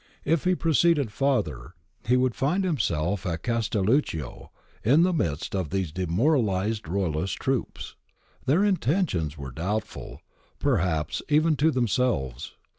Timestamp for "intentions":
8.63-9.37